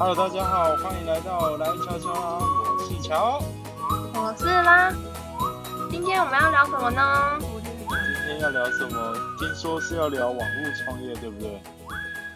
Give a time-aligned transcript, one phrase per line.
[0.00, 3.38] Hello，大家好，欢迎来到来悄悄啦，我是乔。
[4.14, 4.90] 我是啦。
[5.90, 7.38] 今天我们要聊什么呢？
[7.38, 9.14] 今天要聊什么？
[9.38, 11.60] 听说是要聊网络创业，对不对？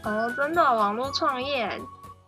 [0.03, 1.81] 哦，真的网络创业，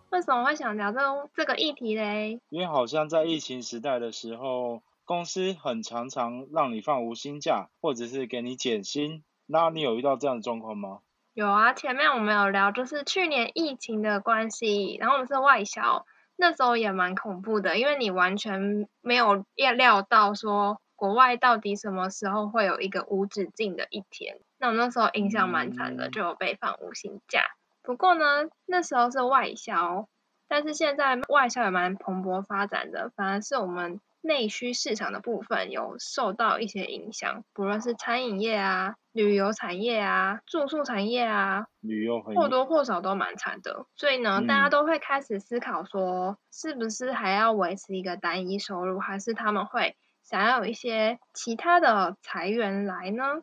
[0.08, 1.00] 为什么会想聊这
[1.34, 2.40] 这个议题嘞？
[2.48, 9.22] 因为好像在疫情时代的时候，公司很常常让你放无薪假，或者是给你减薪。
[9.44, 11.00] 那你有遇到这样的状况吗？
[11.36, 24.38] 有啊，前面我们有聊，就是去年疫情的关系，然后我们是外销，那时候也蛮恐怖的，因为你完全没有料料到说国外到底什么时候会有一个无止境的一天。
[24.58, 27.42] 那我那时候印象蛮惨的，就有被放无薪假。
[27.82, 30.08] 不过呢，那时候是外销，
[30.48, 34.00] 但是现在外销也蛮蓬勃发展的，反而是我们。
[34.26, 43.86] 内需市场的部分有受到一些影响，不论是餐饮业啊、旅游产业啊、住宿产业啊，旅游或多或少都蛮惨的。
[43.94, 53.42] 所以呢，大家都会开始思考说，是不是还要维持一个单一收入，还是他们会想要有一些其他的裁员来呢？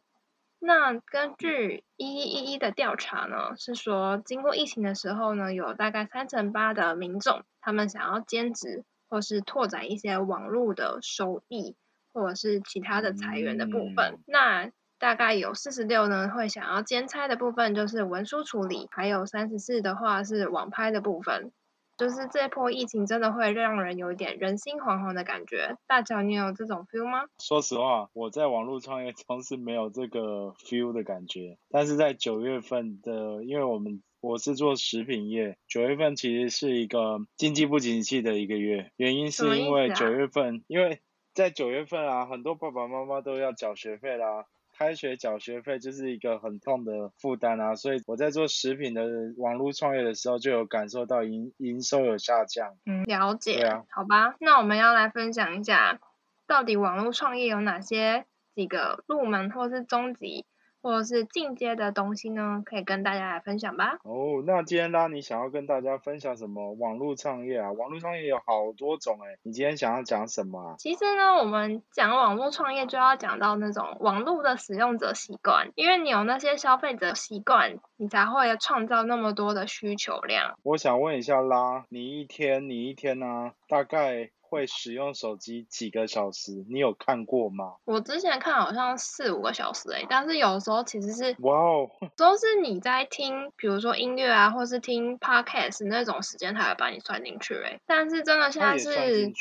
[0.60, 8.86] 那根据一一一一的调查呢，是说经过疫情的时候呢，有大概三成八的民众他们想要兼职。
[9.14, 11.76] 或是拓展一些网络的收益，
[12.14, 14.18] 或者是其他的裁员的部分。
[14.26, 21.52] 那大概有四十六呢，会想要兼差的部分就是文书处理，还有三十四的话是网拍的部分。
[21.96, 25.78] 就是这波疫情真的会让人有一点人心惶惶的感觉。
[25.86, 27.26] 大乔，你有这种 feel 吗？
[27.38, 31.60] 说实话，我在网络创业中是没有这个 feel 的感觉。
[31.70, 41.02] 但是在九月份的，因为我们我是做食品业，九月份其实是一个经济不景气的一个月，原因是因为九月份，因为
[41.34, 44.46] 在九月份啊，很多爸爸妈妈都要缴学费啦。
[44.72, 49.04] 开学缴学费就是一个很痛的负担啊，所以我在做食品的
[49.36, 52.78] 网络创业的时候，就有感受到营营收有下降。
[52.86, 53.60] 嗯，了解。
[53.60, 53.84] 对啊。
[53.90, 56.00] 好吧，那我们要来分享一下，
[56.48, 60.46] 到底网络创业有哪些几个入门或是终极。
[60.84, 63.98] 或者是进阶的东西呢，可以跟大家来分享吧。
[64.04, 66.74] 哦，那今天拉你想要跟大家分享什么？
[66.74, 70.76] 网络创业啊，网络创业有好多种哎，你今天想要讲什么啊？
[70.78, 80.60] 其实呢，我们讲网络创业就要讲到那种网络的使用者习惯，因为你有那些消费者习惯，你才会创造那么多的需求量。
[80.64, 84.30] 我想问一下拉，你一天你一天呢，大概？
[84.54, 86.64] 会使用手机几个小时？
[86.70, 87.76] 你有看过吗？
[87.86, 97.80] 我之前看好像四五个小时诶，但是有时候其实是哇哦，都是你在听，比如说音乐啊，或是听 podcast 那种时间，它会把你算进去诶。
[97.86, 99.34] 但是真的现在是，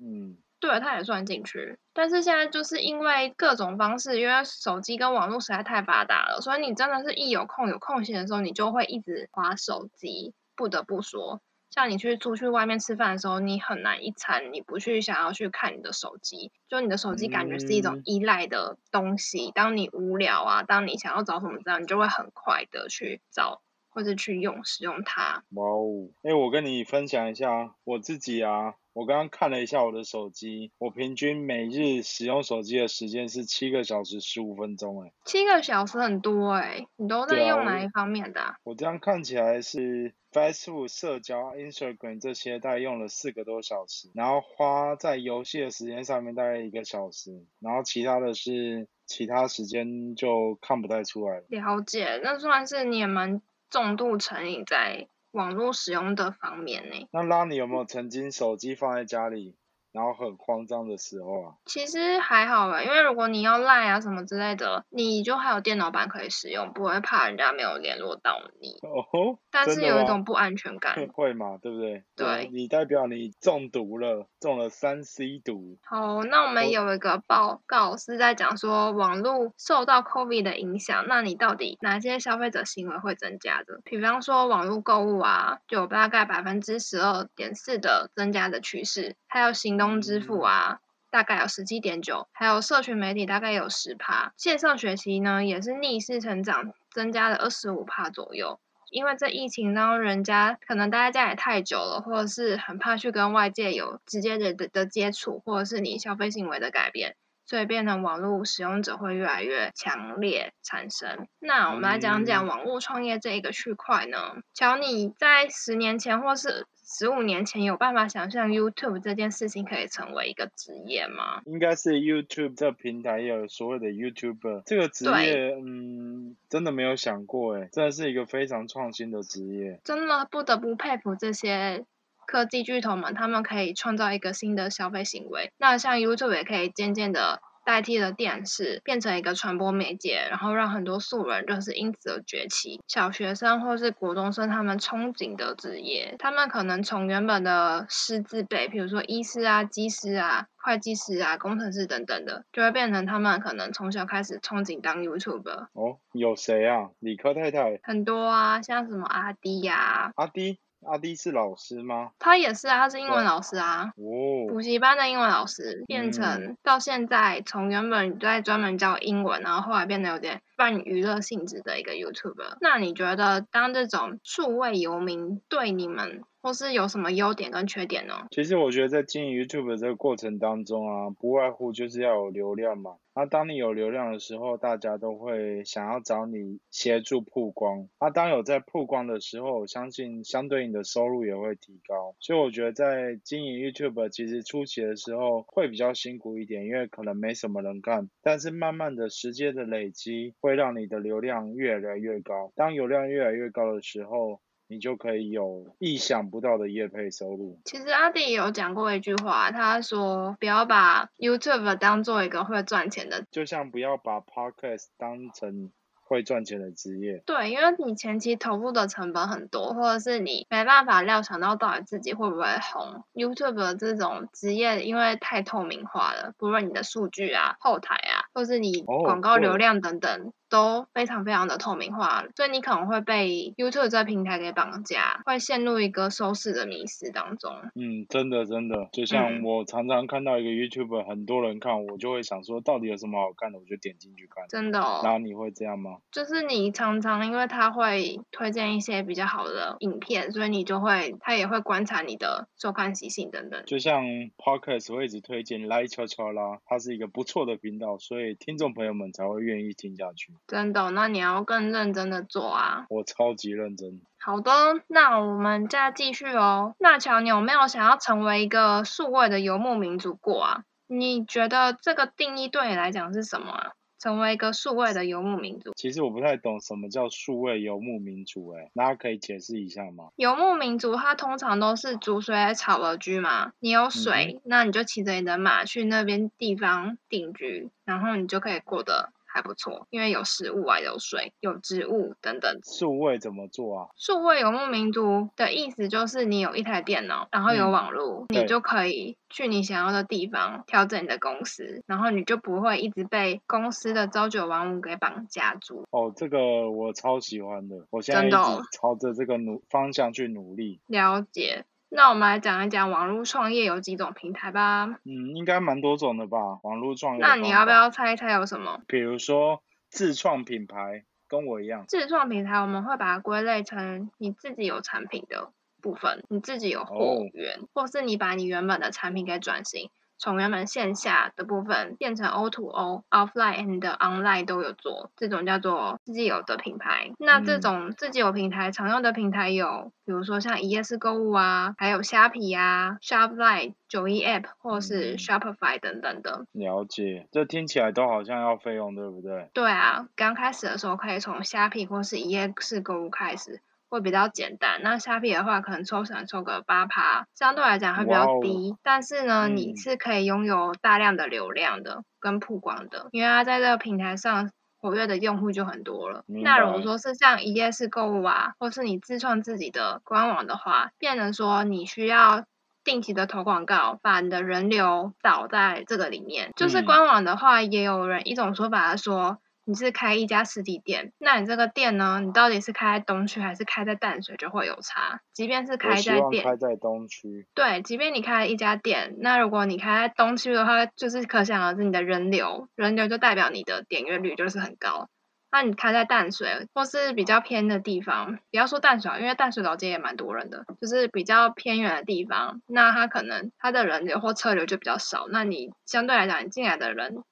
[0.00, 1.78] 嗯，对，它也算进去。
[1.94, 10.34] 但是现在就是因为各种方式，因为手机跟网络实在太发达了，所以你真的是一有空有空闲的时候，你就会一直划手机。
[10.58, 11.42] 不得不说。
[11.76, 19.52] 像你去出去外面吃饭的时候，你很难一餐你不去想要去看你的手机，就你的手机感觉是一种依赖的东西。
[19.54, 23.60] 当你无聊啊，当你想要找什么资料，你就会很快的去找
[23.90, 25.44] 或者去用使用它。
[25.50, 26.08] 哇哦！
[26.22, 35.04] 哎，我跟你分享一下我自己啊，我刚刚看了一下我的手机，我平均每日使用手机的时间是七个小时十五分钟。
[35.04, 38.56] 哎，七个小时很多哎，你都在用哪一方面的？
[38.64, 40.14] 我这样看起来是。
[40.32, 51.44] Facebook 社交、Instagram 这些大概用了四个多小时，然后花在游戏的时间上面大概一个小时，然后其他的是其他时间就看不太出来了。
[51.48, 53.40] 了解，那算是你也蛮
[53.70, 57.06] 重度成瘾在网络使用的方面呢。
[57.12, 59.54] 那拉你有没有曾经手机放在家里？
[59.96, 68.76] 然后很慌张的时候啊，其实还好吧，因为如果你要赖啊什么之类的，你就还有电脑版可以使用，不会怕人家没有联络到你。
[68.82, 70.94] 哦，但是有一种不安全感。
[71.14, 72.04] 会嘛，对不对？
[72.14, 75.78] 对，你代表你中毒了，中了三 C 毒。
[75.82, 83.80] 好，那我们有一个报告是在讲说网络受到 COVID 的影响，那你到底哪些消费者行为会增加的？
[83.84, 90.00] 比方说网络购物啊，就有大概百分之十二点四的增加的趋势，还有行动。
[90.00, 90.78] 支付啊，
[91.10, 98.58] 大概有十七点九，还有社群媒体大概有十趴，线上学习呢也是逆势成长，增加了二十五趴左右。
[98.90, 111.26] 因为这疫情，然后人家可能待在家里太久了，或者是很怕去跟外界有直接的的接触，或者是你消费行为的改变，所以变成网络使用者会越来越强烈产生。
[111.40, 116.66] 那我们来讲讲网络创业这一个区块呢，乔，你在十年前或是。
[116.86, 121.42] 十五年前有办法想象 YouTube 这件事情可以成为一个职业吗？
[121.44, 129.80] 应该是 YouTube 这平台有所有的 YouTuber 这个职业，嗯，真的没有想过，哎，真的是一个非常创新的职业。
[129.82, 131.84] 真的不得不佩服这些
[132.26, 135.50] 科技巨头们，他们可以创造一个新的消费行为。
[135.58, 137.42] 那像 YouTube 也可以渐渐的。
[137.66, 142.80] 代替了电视，变成一个传播媒介，然后让很多素人就是因此而崛起。
[142.86, 155.66] 小学生或是国中生，他们憧憬的职业，他们可能从原本的师字辈，比如说医师啊、技师啊、会计师啊、工程师等等的，就会变成他们可能从小开始憧憬当 YouTuber。
[155.72, 156.90] 哦，有谁啊？
[157.00, 157.80] 理科太太？
[157.82, 160.12] 很多啊，像什么阿迪呀？
[160.14, 160.60] 阿迪。
[160.84, 162.10] 阿弟是老师吗？
[162.18, 163.90] 他也是啊，他是英文老师啊。
[163.96, 164.46] 哦。
[164.48, 172.56] 补习班的英文老师，变成到现在从原本在专门教英文，然后后来变得有点半娱乐性质的一个 YouTuber。
[172.60, 176.22] 那你觉得当这种数位游民对你们？
[176.42, 178.14] 或是有什么优点跟缺点呢？
[178.30, 182.92] 其实我觉得在经营 YouTube 这个过程当中啊，不外乎就是要有流量嘛。
[183.16, 187.88] 那当你有流量的时候，大家都会想要找你协助曝光。
[187.98, 192.14] 那当有在曝光的时候，我相信相对应的收入也会提高。
[192.20, 198.08] 所以我觉得在经营 YouTube 其实初期的时候会比较辛苦一点，因为可能没什么人看。
[198.22, 202.52] 但是慢慢的时间的累积会让你的流量越来越高。
[202.54, 207.58] 当流量越来越高的时候，你就可以有意想不到的业配收入。
[207.64, 215.72] 其实阿弟有讲过一句话，他说不要把 YouTube 当做一个会赚钱的，就像不要把 Podcast 当成。
[216.08, 223.02] 会赚钱的职业，对，因为你前期投入的成本很多，或者是你没办法料想到到底自己会不会红。
[223.12, 237.52] YouTube 这种职业因为太透明化了，不论你的数据啊、后台啊，或是你广告流量等等，都非常非常的透明化，所以你可能会被 YouTube 这平台给绑架，会陷入一个收视的迷失当中。
[237.74, 244.44] 嗯，真的真的，就像我常常看到一个 YouTube 很多人看，我就会想说，到底有什么好看的，我就点进去看。
[244.48, 244.80] 真的。
[244.80, 245.00] 哦。
[245.02, 245.98] 然后你会这样吗？
[246.12, 253.62] 就是你常常因为他会推荐一些比较好的影片，所以你就会他也会观察你的收看习性等等。
[253.66, 254.04] 就像
[254.36, 260.35] Podcast 会一直推荐来悄悄啦，它是一个不错的频道，所以听众朋友们才会愿意听下去。
[260.46, 262.86] 真的，那你要更认真的做啊！
[262.88, 264.00] 我超级认真。
[264.18, 264.50] 好的，
[264.88, 266.74] 那我们再继续哦。
[266.78, 270.64] 那乔，你有没有想要成为一个数位的游牧民族过啊？
[270.86, 273.72] 你觉得这个定义对你来讲是什么啊？
[273.98, 280.10] 成为一个数位的游牧民族，其实我不太懂什么叫数位游牧民族，哎，大家可以解释一下吗？
[280.16, 289.12] 游牧民族它通常都是逐水草而居嘛，你有水，那你就骑着你的马去那边地方定居，然后你就可以过得。
[289.36, 292.58] 还不错，因为有食物啊，有水，有植物等等。
[292.64, 293.88] 数位怎么做啊？
[293.94, 305.84] 数位游牧民族的意思就是你有一台电脑，然后有网络，你就可以去你想要的地方调整你的公司，然后你就不会一直被公司的朝九晚五给绑架住。
[305.90, 308.36] 哦，这个我超喜欢的，我现在一直
[308.72, 310.80] 朝着这个努方向去努力。
[310.86, 311.66] 了解。
[311.88, 314.86] 那我们来讲一讲网络创业有几种平台吧。
[315.04, 317.22] 嗯，应该蛮多种的吧，网络创业。
[317.22, 318.82] 那你要不要猜一猜有什么？
[318.88, 321.84] 比如说自创品牌，跟我一样。
[321.86, 329.90] 自创品牌，我们会把它归类成你自己有产品的部分，你自己有货源，或是你把你原本的产品给转型。
[330.18, 337.10] 从原本线下的部分变成 O to O，offline and online 都有做，这种叫做自己有的品牌。
[337.18, 346.46] 那这种自己有平台常用的平台有，比如说像一页式购物啊，还有虾皮啊，Shopline、九一 App 或是 Shopify 等等的。
[346.52, 349.50] 了解，这听起来都好像要费用，对不对？
[349.52, 353.60] 对啊，刚开始的时候可以从虾皮或是一页式购物开始。
[353.88, 366.24] 会比较简单，那虾皮的话可能抽成抽个八趴，相对来讲会比较低，但是呢，你是可以拥有大量的流量的跟曝光的，因为它在这个平台上活跃的用户就很多了。
[366.26, 372.44] 那如果说是像一页式购物啊，或是你自创自己的官网的话，变成说你需要
[372.84, 376.52] 定期的投广告，把你的人流导在这个里面。
[376.56, 379.38] 就是官网的话，也有人一种说法说。
[379.68, 382.20] 你是开一家实体店，那你这个店呢？
[382.24, 385.20] 你到底是开在东区还是开在淡水，就会有差。
[385.32, 387.48] 即便是开在店，开在东区。
[387.52, 395.08] 对，即便你开了一家店，那如果你开在东区的话，就是可想而知你的人流，人流就代表你的点阅率就是很高。
[395.50, 407.24] 那你开在淡水或是比较偏的地方，不要说淡水，因为淡水老街也蛮多人的，就是比较偏远的地方，那它可能它的人流或车流就比较少，那你相对来讲你进来的人。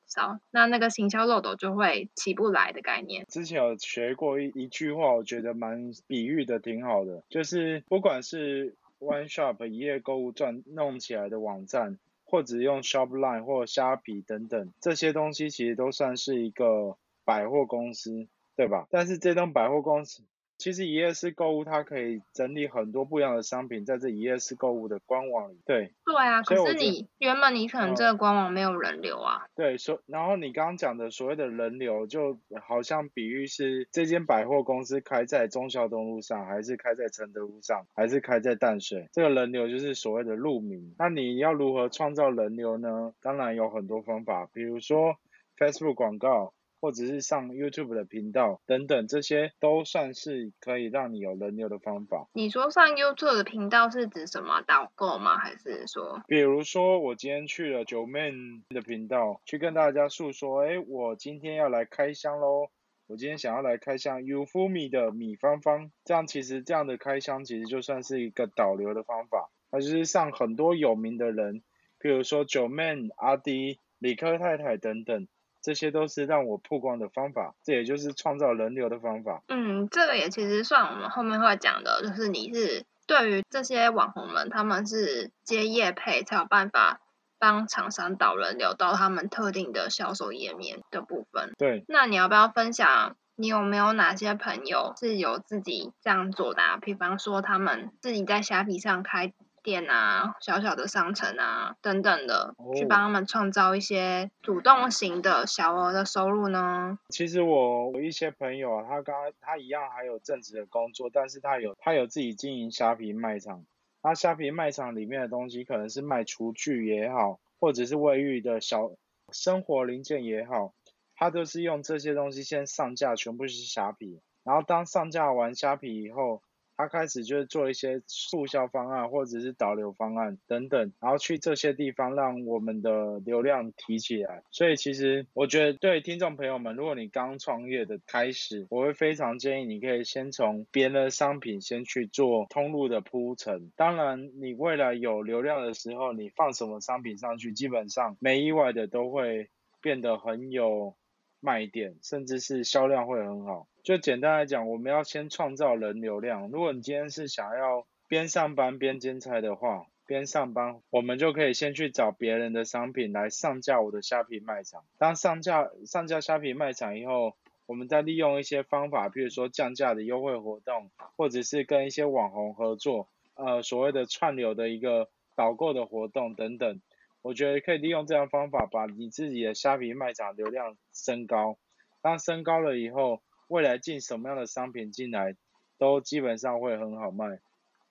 [0.51, 3.27] 那那个行销漏斗就会起不来的概念。
[3.29, 18.87] 之前有学过一一句话，我觉得蛮比喻的挺好的，就是不管是 One Shop 一页购物赚弄起来的网站，或者用 Shopline 或虾皮等等这些东西，其实都算是一个百货公司，对吧？
[18.91, 20.23] 但是这栋百货公司
[20.57, 25.59] 其实一页式购物它可以整理很多不一样的商品在这一页式购物的官网里。
[25.67, 40.95] 对，对啊，可是你原本你可能这个官网没有人流啊，对，所然后你刚刚讲的所谓的人流，就好像比喻是这间百货公司开在中孝东路上，还是开在承德路上，还是开在淡水，这个人流就是所谓的路名。
[40.99, 43.13] 那你要如何创造人流呢？
[43.21, 45.17] 当然有很多方法，比如说
[45.59, 46.55] Facebook 广告。
[46.85, 52.29] 或者是上 YouTube 的频道等等，这些都算是可以让你有人流的方法。
[52.35, 55.39] 你说上 YouTube 的频道是指什么导购吗？
[55.39, 58.35] 还是说比如说，我今天去了九妹
[58.69, 62.69] 的频道，去跟大家诉说，哎，我今天要来开箱喽。
[63.07, 71.63] 我今天想要来开箱 Ufumi 的米芳芳，这样其实这样的开箱其实就算是一个导流的方法，它就是上很多有名的人，
[71.99, 75.27] 比如说九妹、阿迪、理科太太等等。
[75.65, 79.43] 这些都是让我曝光的方法，这也就是创造人流的方法。
[79.49, 87.01] 嗯，这个也其实算我们后面会讲的，就是你是对于这些网红们，他们是接业配才有办法
[87.39, 91.55] 帮厂商导人流到他们特定的销售页面的部分。
[91.57, 93.17] 对，那你要不要分享？
[93.37, 96.77] 你有没有哪些朋友是有自己这样做的、啊？
[96.77, 99.33] 比方说他们自己在虾皮上开。
[99.65, 106.99] 店啊，小小的商城啊，等等的，去帮他们创造一些主动型的小额的收入呢？
[107.09, 113.65] 其实我我一些朋友啊，他刚他一样还有正职的工作，但是他有他有自己经营虾皮卖场。
[114.03, 118.91] 他虾皮卖场里面的东西可能是卖厨具也好，或者是卫浴的小
[119.33, 120.75] 生活零件也好，
[121.17, 124.21] 他都是用这些东西先上架，全部是虾皮。
[124.45, 126.43] 然后当上架完虾皮以后。
[126.77, 134.43] 他开始就是做一些促销方案或者是导流方案等等，然后去这些地方让我们的流量提起来。
[134.51, 143.71] 所以其实我觉得对听众朋友们，如果你刚创业的开始，我会非常建议你可以先从别人的商品先去做通路的铺陈。
[143.77, 149.49] 当然，你未来有流量的时候，你放什么商品上去，基本上没意外的都会
[149.81, 150.97] 变得很有
[151.41, 153.69] 卖点，甚至是销量会很好。
[153.85, 156.49] 就简单来讲，我们要先创造人流量。
[156.49, 164.83] 如果你今天是想要边上班边兼差的话，边上班我们就可以先去找别人的商品来上架我的虾皮卖场。
[164.97, 167.35] 当上架上架虾皮卖场以后，
[167.67, 176.81] 我们再利用一些方法，比如说降价的优惠活动，或者是跟一些网红合作，呃，所谓的串流的一个导购的活动等等。
[177.21, 181.59] 我觉得可以利用这样方法，把你自己的虾皮卖场流量升高。
[182.01, 185.37] 当升高了以后，未来进什么样的商品进来，
[185.79, 187.41] 都基本上会很好卖。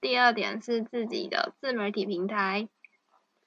[0.01, 2.67] 第二点是自己的自媒体平台，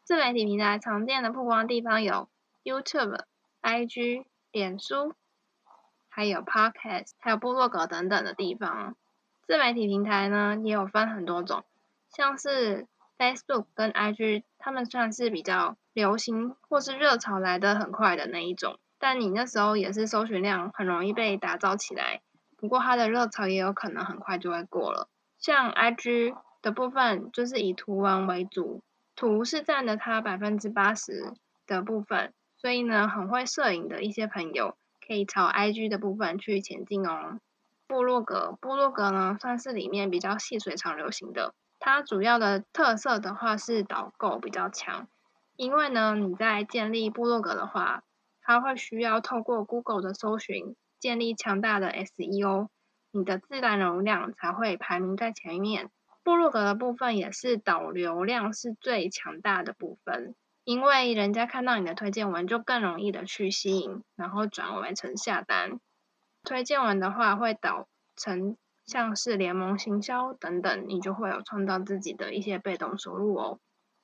[0.05, 2.29] 自媒体平台常见的曝光地方有
[2.65, 3.21] YouTube、
[3.61, 5.15] IG、脸书，
[6.09, 8.97] 还有 Podcast，还有部落格等等的地方。
[9.47, 11.65] 自媒体平台呢也有分很多种，
[12.09, 12.87] 像是
[13.19, 18.79] Facebook 跟 IG，他们算是比较流行或是热潮来的很快的那一种。
[18.99, 22.23] 但你那时候也是搜寻量很容易被打造起来，
[22.57, 25.09] 不过它的热潮也有可能很快就会过了。
[25.39, 28.83] 像 IG 的部分就是以图文为主，
[29.15, 31.35] 图是占了它百分之八十
[31.67, 34.77] 的部分，所以呢，很会摄影的一些朋友
[35.07, 37.39] 可以朝 IG 的部分去前进哦。
[37.87, 45.07] 部落格，部落格呢算是里面比较细水长流型的，它主要的特色的话是导购比较强，
[45.57, 48.03] 因为呢你在建立部落格的话。
[48.47, 52.69] 它会需要透过 Google 的搜寻建立强大的 SEO，
[53.11, 55.91] 你的自然流量才会排名在前面。
[56.23, 65.81] 部落格的部分也是导流量是最强大的部分，因为人家看到你的推荐文就更容易的去吸引，然后转为成下单。
[66.45, 73.59] 推荐文的话会导成像是联盟行销等等，你就会有创造自己的一些被动收入哦。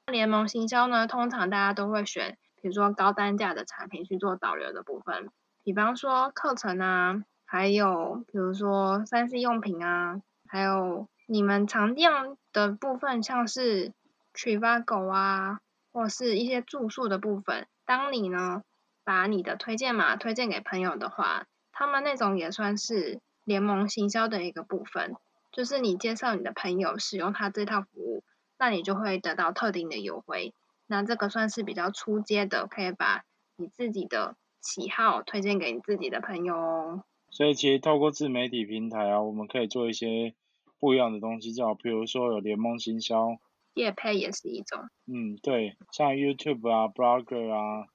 [0.07, 2.37] 联盟行销呢，通常大家都会选。
[2.63, 5.31] 比如说高单价的产品去做导流的部分，
[5.65, 12.13] 比方说课程啊，还有比如说三 C 用品啊，还有你们常见
[12.53, 13.93] 的部分，像是
[14.33, 15.61] Trivago 啊，
[15.93, 17.67] 或是一些住宿的部分。
[17.85, 18.63] 当你呢
[19.03, 25.17] 把你的推荐码推荐给朋友的话，他们那种也算是联盟行销的一个部分，
[25.51, 28.23] 就是你介绍你的朋友使用他这套服务，
[28.57, 30.55] 那你就会得到特定的优惠。
[30.93, 33.25] 那这个算是比较出阶的，可以把
[33.57, 37.05] 你自己的喜好推荐给你自己的朋友哦。
[37.31, 40.35] 所以其实透过自媒体平台啊，我们可以做一些
[40.79, 43.39] 不一样的东西，叫比如说有联盟行销，
[43.73, 44.91] 业配也是一种。
[45.07, 47.87] 嗯，对，像 YouTube 啊、Blogger 啊，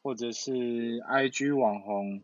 [0.00, 0.52] 或者是
[1.00, 2.22] IG 网红，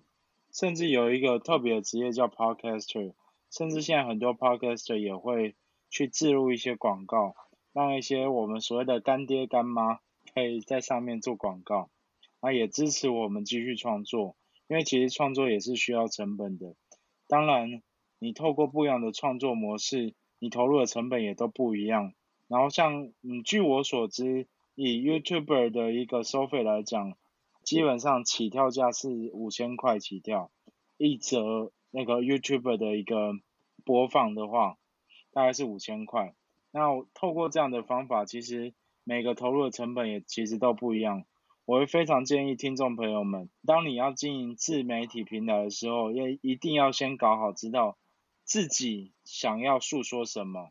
[0.53, 3.15] 甚至有一个特别的职业叫 Podcaster，
[3.51, 5.57] 甚至现在很多 podcaster 也会
[5.91, 7.35] 去置入一些广告，
[7.73, 9.99] 让一些我们所谓的干爹干妈
[10.35, 11.91] 可以在上面做广告，
[12.41, 14.37] 啊，也支持我们继续创作，
[14.69, 16.75] 因为其实创作也是需要成本的。
[17.27, 17.83] 当然，
[18.19, 22.13] 你透过不一样的创作模式，你投入的成本也都不一样。
[22.49, 27.17] 然后像，嗯，据我所知，以 YouTuber 的一个收费来讲，
[27.63, 30.51] 基本上起跳价是五千块起跳，
[30.97, 33.35] 一则那个 YouTuber 的一个
[33.85, 34.79] 播放的话，
[35.33, 36.35] 大概是五千块。
[36.73, 41.25] 那透过这样的方法，其实每个投入的成本也其实都不一样。
[41.65, 47.97] 我会非常建议听众朋友们，当你要经营自媒体平台的时候，要一定要先搞好，知道
[48.45, 50.71] 自己想要诉说什么。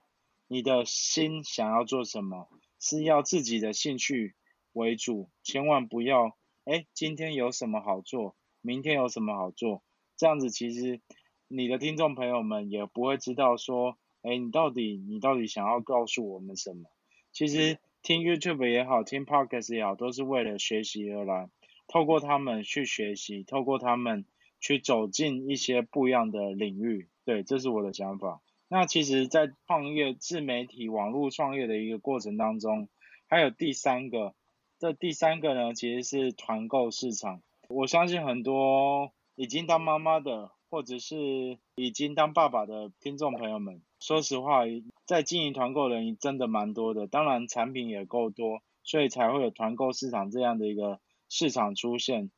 [0.52, 4.36] 你的心想要做什么，是要自己的兴趣
[4.74, 9.84] 为主，千万不要，哎，今天有什么好做，明天有什么好做，
[10.18, 11.02] 这样子其实
[11.48, 16.90] 你的听众朋友们也不会知道说，哎，你到底你到底想要告诉我们什么？
[17.32, 21.50] 其实听 YouTube 也好，听 Podcast 也好，都是为了学习而来，
[21.88, 24.25] 透过他们去学习，透过他们
[24.60, 28.41] 去走进一些不一样的领域，对，这是我的想法。
[28.68, 32.88] 那其实，在创业自媒体网络创业的一个过程当中，
[33.27, 34.36] 还有第三个，
[34.77, 37.41] 这第三个呢，其实是团购市场。
[37.68, 44.62] 我相信很多已经当妈妈的，或者是已经当爸爸的听众朋友们，说实话，
[45.06, 52.32] 在经营团购的人真的蛮多的，当然产品也够多，所以才会有团购市场这样的一个市场出现。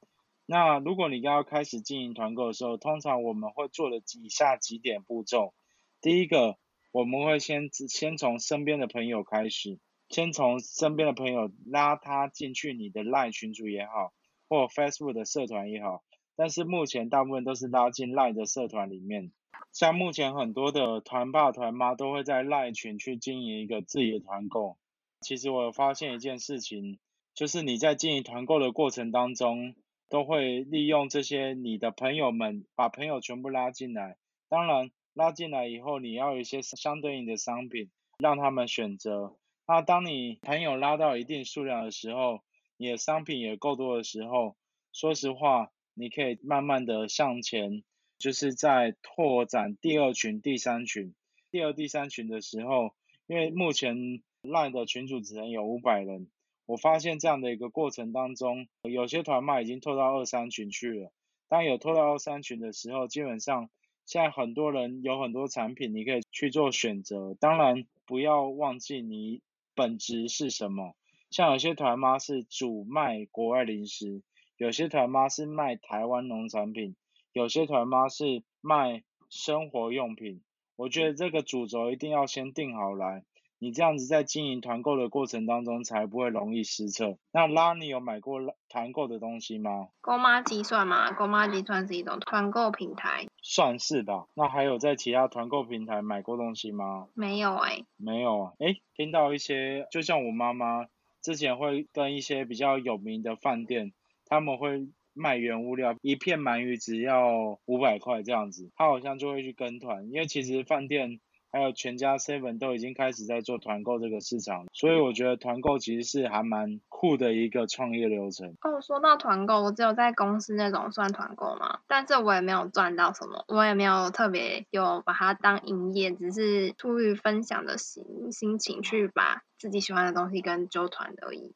[0.46, 5.54] 那如果你要开始经营团购的时候，通常我们会做的以下几点步骤。
[6.02, 6.58] 第一个，
[6.92, 14.14] 我们会先先从身边的朋友开始，先从身边的朋友拉他进去你的 LINE 群组也好，
[14.50, 16.04] 或 Facebook 的社团也好，
[16.42, 19.32] 但是目前大部分都是拉进赖的社团里面。
[19.72, 24.76] 像目前很多的团爸团妈都会在 LINE 群去经营一个自己的团购。
[25.20, 26.98] 其实我发现一件事情，
[27.36, 29.76] 就是你在经营团购的过程当中，
[30.10, 34.18] 都会利用这些你的朋友们，把朋友全部拉进来。
[34.50, 34.90] 当然。
[35.14, 39.36] 拉进来以后，你要有一些相对应的商品让他们选择。
[39.68, 42.40] 那当你朋友拉到一定数量的时候，
[42.78, 44.56] 你的商品也够多的时候，
[44.94, 47.84] 说实话，你可以慢慢的向前，
[48.18, 51.14] 就是在拓展第二群、第三群。
[51.50, 52.94] 第二、第三群的时候，
[53.28, 56.30] 因为目前 LINE 的群主只能有五百人，
[56.66, 61.12] 我发现这样的一个过程当中，有些团卖已经拓到二三群去了。
[61.48, 63.70] 当有拓到二三群的时候，基本上。
[64.08, 67.38] 现在很多人有很多产品，你可以去做选择。
[67.40, 69.42] 当然，不要忘记你
[69.74, 70.96] 本质是什么。
[71.30, 74.22] 像有些团妈是主卖国外零食，
[74.62, 76.96] 有些团妈是卖台湾农产品，
[77.34, 80.44] 有些团妈是卖生活用品。
[80.76, 83.24] 我觉得这个主轴一定要先定好来。
[83.58, 87.18] 你这样子在经营团购的过程当中，才不会容易失策。
[87.32, 89.88] 那拉，你有买过团购的东西吗？
[90.00, 91.12] 购妈机算吗？
[91.12, 93.26] 购妈集算是一种团购平台。
[93.42, 94.28] 算是吧。
[94.36, 97.08] 那还有在其他团购平台买过东西吗？
[97.16, 97.84] 没有哎。
[97.98, 98.76] 没有哎。
[98.94, 100.86] 听到一些，就像我妈妈
[101.24, 103.92] 之前会跟一些比较有名的饭店，
[104.32, 111.20] 他们会卖原物料，一片鳗鱼只要五百块这样子，他好像就会去跟团，因为其实饭店。
[111.54, 118.56] 还有全家 Seven 都已经开始在做团购这个市场，所以我觉得团购其实是还蛮酷的一个创业流程。
[118.62, 131.54] 哦，说到团购，我只有在公司那种算团购嘛，但是我也没有赚到什么，我也没有特别有把它当营业，只是出于分享的心心情去把自己喜欢的东西跟揪团而已。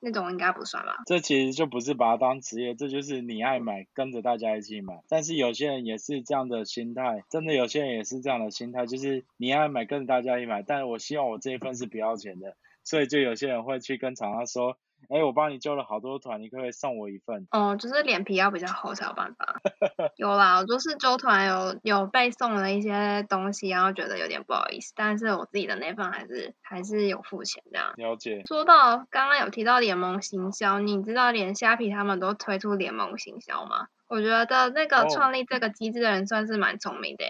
[0.00, 0.96] 那种应该不算吧？
[1.06, 5.02] 这其实就不是把它当职业，这就是你爱买，跟着大家一起买。
[5.08, 10.62] 但是有些人也是这样的心态，真的有些人也是这样的心态，就是你爱买，跟着大家一起买。
[10.62, 14.78] 但是我希望我这一份是不要钱的，所以就有些人会去跟厂商说。
[15.08, 17.46] 哎，我帮你揪了好多团，你可不可以送我一份？
[17.50, 19.60] 哦，就是脸皮要比较厚才有办法。
[20.16, 27.92] 有啦，我就是揪团有有被送了一些东西，然后觉得有点不好意思，但是我自己的那份还是还是有付钱这样。
[27.96, 28.42] 了解。
[28.46, 33.88] 说到刚刚有提到联盟行销，你知道连虾皮他们都推出联盟行销吗？
[34.08, 37.24] 我觉得那个创立这个机制的人算是蛮聪明的。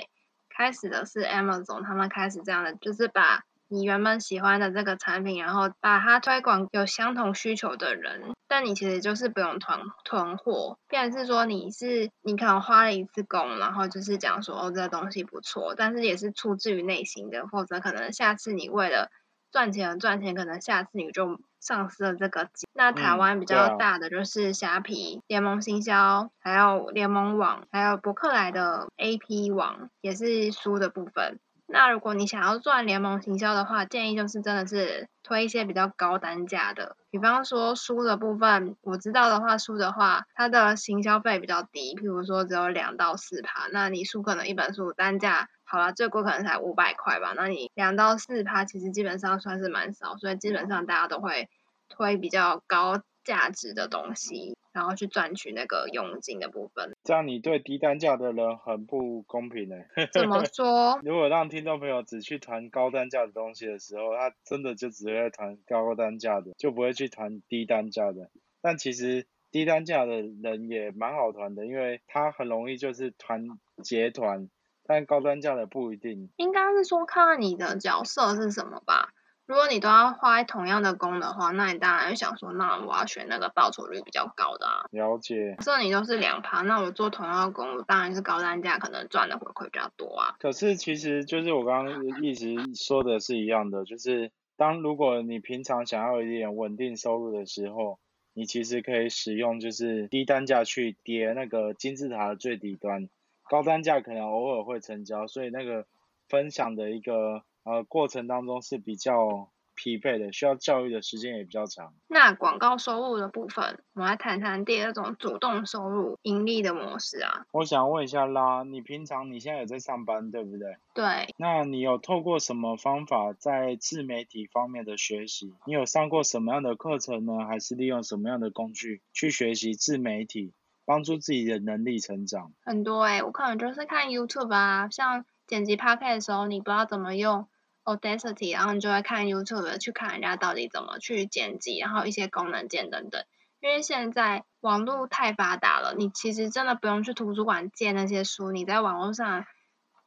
[0.49, 3.45] 开始的是 Amazon，他们开始这样的，就是把。
[3.71, 19.09] 你原本喜欢的这个产品，然后把它推广有相同需求的人，但你其实就是不用囤囤货，变是说你是你可能花了一次工，然后就是讲说哦这个东西不错，但是也是出自于内心的，否则可能下次你为了
[19.53, 22.67] 赚钱而赚钱，可能下次你就丧失了这个机。
[22.73, 31.39] 那台嗯湾比较大的就是虾皮、联盟新销，还有联盟网，还有博客来的 AP 网，也是书的部分。
[31.73, 51.49] 那如果你想要赚联盟行销的话，建议就是真的是推一些比较高单价的，比方说书的部分，我知道的话，书的话，它的行销费比较低，譬如说只有两到四趴，那你书可能一本书单价好了，最贵可能才五百块吧，那你两到四趴，其实基本上算是蛮少，所以基本上大家都会
[51.89, 56.97] 推比较高价值的东西，然后去赚取那个佣金的部分。
[57.05, 59.77] 这样你对低单价的人很不公平呢、
[60.13, 61.01] 怎么 说？
[61.03, 68.31] 如果让听众朋友只去团高单价的东西的时候，他真的就只会团高单价的，就不会去团低单价的。
[68.63, 73.47] 但其实低单价的人也蛮好团的，因为他很容易就是团
[73.83, 74.49] 结团，
[74.85, 76.31] 但高单价的不一定。
[76.37, 79.13] 应该是说看看你的角色是什么吧。
[79.51, 84.87] 如果你都要花同样的工的话，那你当然会想说，那我要选那个报酬率比较高的啊。
[84.93, 85.57] 了解。
[85.59, 90.37] 假设你都是两趴，那我做同样的工，我当然是高单价，可能赚的回馈比较多啊。
[90.39, 97.99] 可是其实就是我刚刚一直说的是一样的，就是当如果你平常想要一点稳定收入的时候，
[98.33, 103.09] 你其实可以使用就是低单价去叠那个金字塔的最底端，
[103.49, 105.87] 高单价可能偶尔会成交，所以那个
[106.29, 111.95] 分享的一个呃过程当中是比较疲惫的，需要教育的时间也比较长。
[112.07, 117.47] 那广告收入的部分，我们来谈谈第二种主动收入盈利的模式啊。
[117.53, 120.77] 我想问一下啦，你平常你现在有在上班对不对？
[120.93, 125.55] 对，那你有透过什么方法在自媒体方面的学习？
[125.65, 127.47] 你有上过什么样的课程呢？
[127.47, 130.53] 还是利用什么样的工具去学习自媒体，
[130.85, 132.53] 帮助自己的能力成长？
[132.65, 137.49] 很多诶、我可能就是看 YouTube 啊，像剪辑 Podcast 的时候，你不知道怎么用
[137.85, 143.25] Audacity，然后你就会看 YouTube 去看人家到底怎么去剪辑，然后一些功能键等等。
[143.61, 149.45] 因为现在网络太发达了，你其实真的不用去图书馆借那些书，你在网络上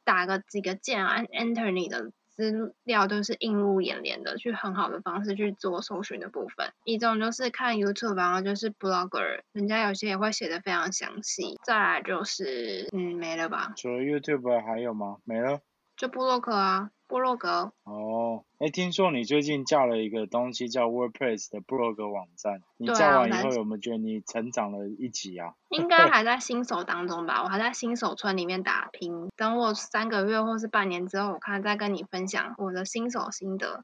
[0.04, 6.74] 打个几个键，按 Enter 你的资料都是映入眼帘的，去很好的方式去做搜寻的部分。
[6.84, 11.60] 一种就是看 YouTube，然后就是 Blogger，人家有些也会写的非常详细。
[11.64, 15.18] 再来就是嗯没了吧，除了 YouTube 还有吗？
[15.26, 15.60] 没了。
[15.96, 17.74] 就布洛克啊，部落格。
[17.84, 25.54] 哦，哎，听说你最近架了一个东西叫 WordPress 的 blog 网站，你架完以后有没有觉得你成长了一级啊？
[25.70, 29.30] 应该还在新手当中吧，我还在新手村里面打拼。
[29.36, 33.84] 等我三个月或是半年之后，我看再跟你分享我的新手心得。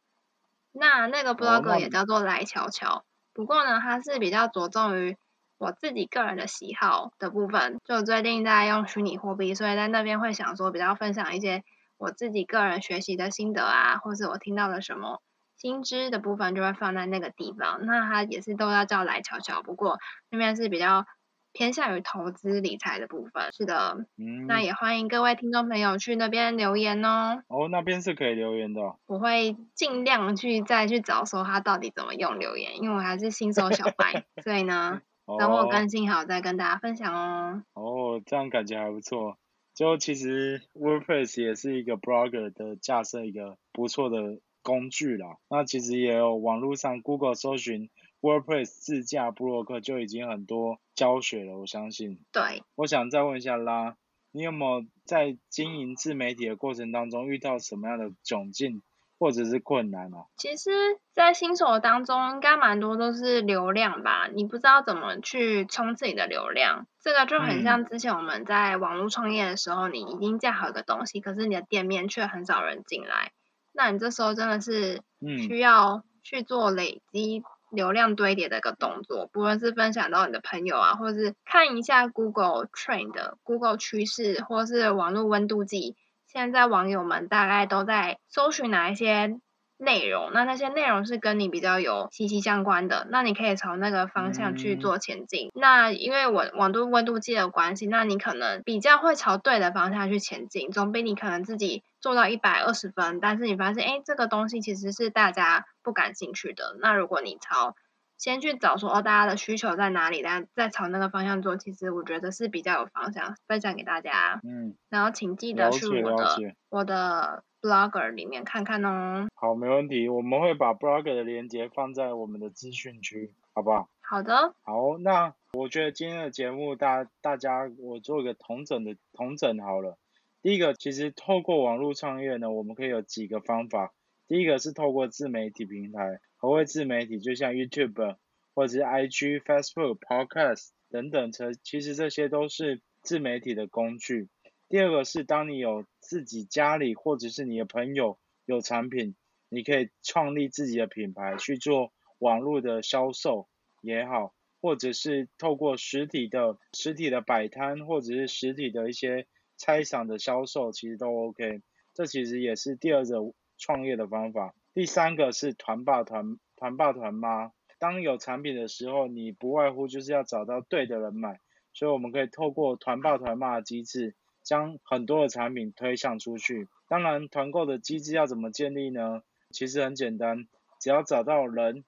[0.71, 3.03] 那那个 blog 也叫做来瞧瞧，
[3.33, 5.17] 不过呢，它是比较着重于
[5.57, 7.79] 我自己个人的喜好的部分。
[7.83, 11.63] 就最近在用虚拟货币，所以在那边会想说比较分享一些
[11.99, 15.21] 我自己个人学习的心得啊，或是我听到了什么
[15.57, 17.85] 新知的部分，就会放在那个地方。
[17.85, 19.99] 那它也是都要叫来瞧瞧，不过
[20.31, 21.05] 那边是比较
[21.51, 23.51] 偏向于投资理财的部分。
[23.51, 27.43] 是的，嗯，那也欢迎各位听众朋友去那边留言哦。
[27.47, 35.01] 哦，那边是可以留言的哦、我会尽量去再去找说他到底怎么用留言，因为我还是新手小白，所以呢，
[35.37, 37.63] 等我哦更新好再跟大家分享哦。
[37.73, 39.37] 哦，这样感觉还不错。
[39.79, 45.37] 就其实 WordPress 也是一个 blogger 的架设一个不错的工具啦。
[45.49, 47.89] 那其实也有网络上 Google 搜寻
[48.19, 52.19] WordPress 自驾布洛克就已经很多教学了，我相信。
[52.33, 53.95] 对，我想再问一下啦，
[54.33, 58.81] 你有没有在经营自媒体的过程当中遇到什么样的窘境
[59.19, 60.25] 或者是困难啊？
[60.37, 60.71] 其实，
[61.13, 64.29] 在新手当中，应该蛮多都是流量吧。
[64.33, 73.33] 你不知道怎么去冲自己的流量，这个就很像之前我们在网络创业的时候，你已经架好一个东西，可是你的店面却很少人进来，
[73.73, 85.95] 那你这时候真的是嗯需要去做累积流量堆叠的一个动作，不论是分享到你的朋友啊，或是看一下 Google Trend、Google 趋势，或是网络温度计，
[86.39, 89.37] 现在网友们大概都在搜寻哪一些
[89.77, 95.51] 内容，那那些内容是跟你比较有息息相关的，那你可以朝那个方向去嗯做前进。
[95.53, 106.77] 那因为我网度温度计的关系，那你可能比较会朝对的方向去前进，总比你可能自己做到一百二十分，但是你发现哎这个东西其实是大家不感兴趣的。
[106.79, 107.75] 那如果你朝
[108.19, 114.39] 先去找说哦大家的需求在哪里，然后再朝那个方向做，其实我觉得是比较有方向，分享给大家。
[114.43, 116.37] 嗯，然后请记得去我的。
[116.69, 119.27] 我的 blogger 里面看看哦。
[119.33, 123.89] 好，没问题，我们会把 blogger 的链接放在我们的资讯区，好不好？
[124.01, 129.97] 好的，好，那我觉得今天的节目大大家我做一个同整的同整好了。
[130.43, 133.91] 第一个，其实透过网络创业呢，我们可以有几个方法。
[134.27, 137.19] 第一个是透过自媒体平台，何谓自媒体？
[137.19, 138.15] 就像 YouTube
[138.55, 144.29] 或者是 IG、Facebook、Podcast 等等，这其实这些都是自媒体的工具。
[144.69, 149.15] 第二个是当你有自己家里或者是你的朋友有产品，
[149.49, 153.49] 你可以创立自己的品牌去做网络的销售
[153.81, 161.61] 也好，或者是透过实体的实体的摆摊或者是实体的一些拆场的销售，其实都 OK。
[161.93, 164.55] 这其实也是第二种创业的方法。
[164.73, 171.39] 第三个是团爸团团爸团妈，当有产品的时候，你不外乎就是要找到对的人买，
[171.73, 174.15] 所以我们可以透过团爸团妈的机制。
[174.41, 179.21] 将很多的产品推向出去，当然团购的机制要怎么建立呢？
[179.51, 180.47] 其实很简单，
[180.79, 181.83] 只要找到人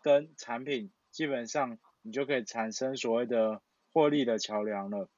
[0.00, 3.60] 跟产品，基本上你就可以产生所谓的
[3.92, 5.10] 获利的桥梁了。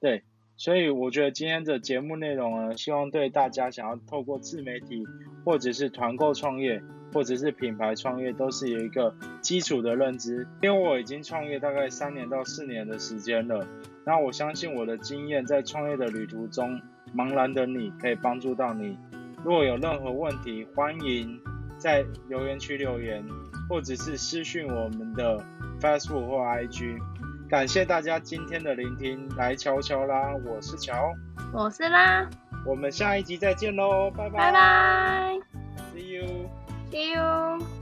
[0.00, 0.24] 对，
[0.58, 5.04] 所以我觉得今天的节目内容呢，希望对大家想要透过自媒体
[5.44, 10.48] 或者是团购创业，或者是品牌创业，都是有一个基础的认知。
[10.62, 13.66] 因为我已经创业大概三年到四年的时间了。
[14.06, 16.80] 那我相信我的经验在创业的旅途中，
[17.14, 18.96] 茫然的你可以帮助到你。
[19.44, 21.38] 如果有任何问题，欢迎
[21.76, 23.22] 在留言区留言，
[23.68, 25.38] 或者是私讯我们的
[25.80, 26.98] Facebook 或 IG。
[27.48, 30.34] 感谢大家今天的聆听，来瞧瞧啦！
[30.44, 31.14] 我是乔，
[31.52, 32.28] 我是啦，
[32.64, 35.38] 我们下一集再见喽，拜拜，拜拜
[35.94, 37.75] ，See you，See you。